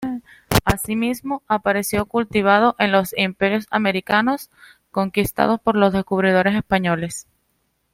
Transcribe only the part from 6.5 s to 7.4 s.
españoles.